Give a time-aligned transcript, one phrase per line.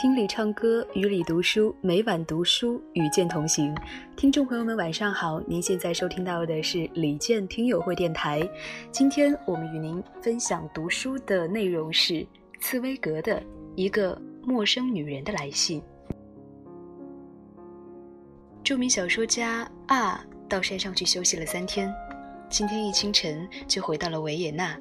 [0.00, 3.74] 听里唱歌，雨里读书，每晚读书与剑同行。
[4.16, 5.40] 听众朋友们，晚上好！
[5.40, 8.48] 您现在收听到的是李健听友会电台。
[8.92, 12.24] 今天我们与您分享读书的内容是
[12.60, 13.40] 茨威格的
[13.74, 15.80] 《一个陌生女人的来信》。
[18.62, 21.92] 著名小说家啊到山上去休息了三天，
[22.48, 24.78] 今天一清晨就回到了维也纳。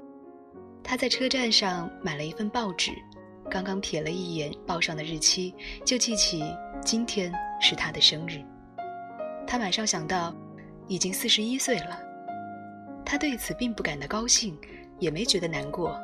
[0.84, 2.92] 他在车站上买了一份报纸。
[3.50, 5.54] 刚刚瞥了一眼报上的日期，
[5.86, 6.44] 就记起
[6.84, 8.44] 今天是他的生日。
[9.46, 10.36] 他马上想到，
[10.88, 12.00] 已经四十一岁了。
[13.06, 14.58] 他对此并不感到高兴，
[15.00, 15.98] 也没觉得难过。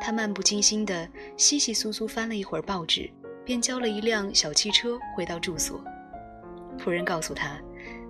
[0.00, 3.10] 他漫不经心地稀稀疏疏翻了一会儿报纸，
[3.44, 5.82] 便交了一辆小汽车回到住所。
[6.78, 7.60] 仆人告诉他，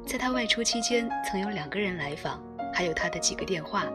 [0.06, 3.90] 在他外出期间曾有两个人来访，还有他的几个电话。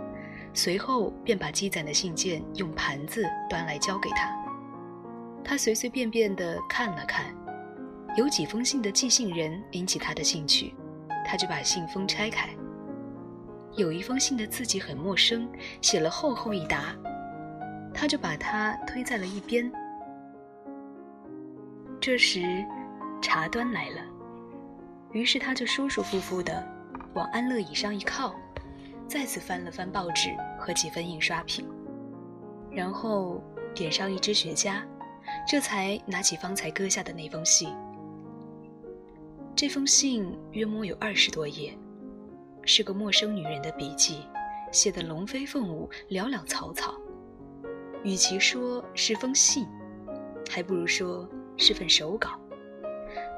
[0.54, 4.47] 随后便把积攒的信件用盘子端来交给他。
[5.50, 7.34] 他随随便便地看了看，
[8.18, 10.76] 有几封信的寄信人引起他的兴趣，
[11.26, 12.50] 他就把信封拆开。
[13.78, 15.48] 有一封信的字迹很陌生，
[15.82, 16.94] 写了厚厚一沓，
[17.94, 19.72] 他就把它推在了一边。
[22.02, 22.44] 这时，
[23.22, 24.02] 茶端来了，
[25.14, 26.62] 于是他就舒舒服服地
[27.14, 28.36] 往安乐椅上一靠，
[29.08, 31.66] 再次翻了翻报纸和几份印刷品，
[32.70, 33.42] 然后
[33.74, 34.82] 点上一支雪茄。
[35.48, 37.74] 这才拿起方才搁下的那封信。
[39.56, 41.74] 这封信约摸有二十多页，
[42.66, 44.28] 是个陌生女人的笔记，
[44.74, 46.96] 写的龙飞凤舞，潦潦草草。
[48.04, 49.66] 与其说是封信，
[50.50, 52.32] 还不如说是份手稿。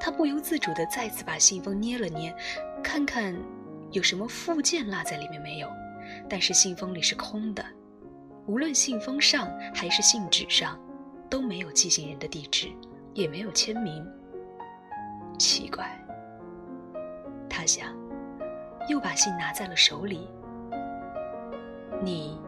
[0.00, 2.34] 他不由自主地再次把信封捏了捏，
[2.82, 3.34] 看看
[3.92, 5.70] 有什么附件落在里面没有。
[6.28, 7.64] 但是信封里是空的，
[8.46, 10.76] 无论信封上还是信纸上。
[11.30, 12.68] 都没有寄信人的地址，
[13.14, 14.04] 也没有签名。
[15.38, 15.96] 奇怪，
[17.48, 17.94] 他想，
[18.88, 20.28] 又把信拿在了手里。
[22.02, 22.38] 你，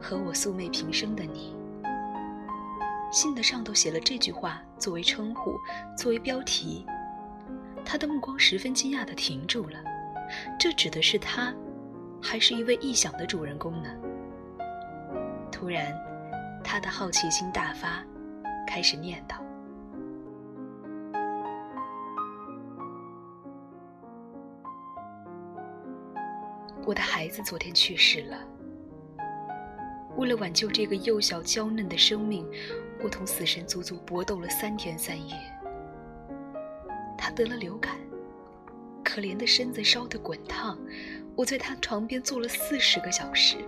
[0.00, 1.56] 和我素昧平生的你。
[3.12, 5.56] 信的上头写了这句话作为称呼，
[5.96, 6.84] 作为标题。
[7.84, 9.78] 他的目光十分惊讶地停住了，
[10.58, 11.54] 这指的是他，
[12.20, 13.88] 还是一位臆想的主人公呢？
[15.52, 15.96] 突然。
[16.68, 18.04] 他的好奇心大发，
[18.66, 19.36] 开始念叨
[26.84, 28.36] ：“我的孩子昨天去世了。
[30.16, 32.44] 为了挽救这个幼小娇嫩的生命，
[33.00, 35.36] 我同死神足足搏斗了三天三夜。
[37.16, 37.94] 他得了流感，
[39.04, 40.76] 可怜的身子烧得滚烫，
[41.36, 43.58] 我在他床边坐了四十个小时。”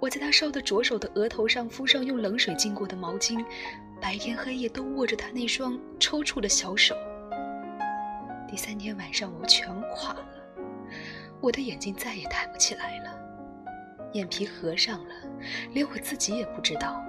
[0.00, 3.44] 我在他烧得灼手的额头上敷上用冷水浸过的毛巾，
[4.00, 6.96] 白天黑夜都握着他那双抽搐的小手。
[8.48, 10.26] 第三天晚上，我全垮了，
[11.38, 13.14] 我的眼睛再也抬不起来了，
[14.14, 15.14] 眼皮合上了，
[15.74, 17.04] 连我自己也不知道。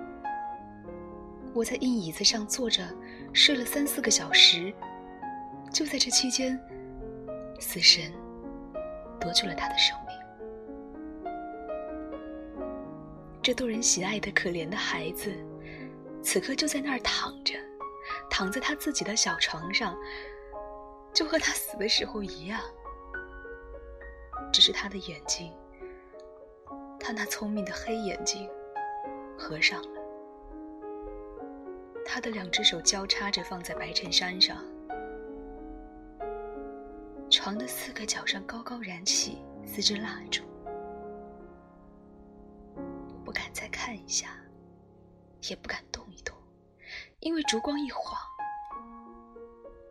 [1.54, 2.86] 我在硬椅子上坐着
[3.32, 4.74] 睡了三四个小时，
[5.72, 6.60] 就在这期间，
[7.58, 8.12] 死神
[9.18, 10.11] 夺去了他的生命。
[13.44, 15.34] 这逗人喜爱的可怜的孩子，
[16.22, 17.56] 此刻就在那儿躺着，
[18.30, 19.98] 躺在他自己的小床上，
[21.12, 22.62] 就和他死的时候一样。
[24.54, 25.52] 只是他的眼睛，
[27.00, 28.48] 他那聪明的黑眼睛，
[29.38, 30.02] 合上了。
[32.06, 34.64] 他的两只手交叉着放在白衬衫上，
[37.30, 40.44] 床的四个角上高高燃起四支蜡烛。
[43.92, 44.28] 看一下，
[45.50, 46.34] 也不敢动一动，
[47.20, 48.18] 因为烛光一晃，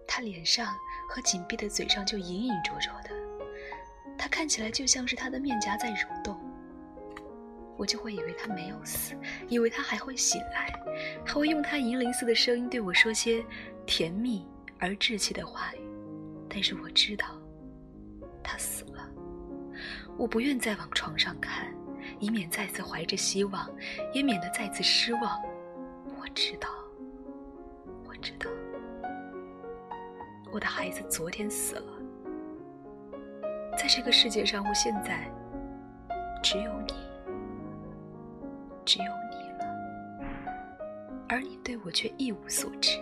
[0.08, 0.74] 他脸上
[1.06, 3.10] 和紧闭的嘴上就隐隐灼灼的，
[4.16, 6.40] 他看起来就像是他的面颊在蠕动。
[7.76, 9.14] 我就会以为他没有死，
[9.50, 10.72] 以为他还会醒来，
[11.22, 13.44] 还会用他银铃似的声音对我说些
[13.84, 14.48] 甜蜜
[14.78, 15.80] 而稚气的话语。
[16.48, 17.38] 但是我知道，
[18.42, 19.06] 他死了。
[20.16, 21.70] 我不愿再往床上看。
[22.20, 23.68] 以免再次怀着希望，
[24.12, 25.42] 也免得再次失望。
[26.18, 26.68] 我知道，
[28.06, 28.48] 我知道，
[30.52, 31.92] 我的孩子昨天死了。
[33.76, 35.32] 在这个世界上，我现在
[36.42, 36.92] 只有你，
[38.84, 39.64] 只有你了，
[41.26, 43.00] 而你对我却一无所知。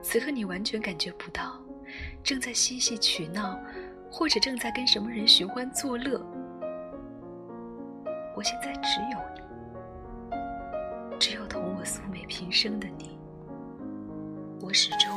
[0.00, 1.60] 此刻你完全感觉不到，
[2.22, 3.58] 正在嬉戏取闹，
[4.08, 6.24] 或者正在跟什么人寻欢作乐。
[8.36, 9.40] 我现在只有你，
[11.18, 13.18] 只有同我素昧平生的你，
[14.60, 15.10] 我始终。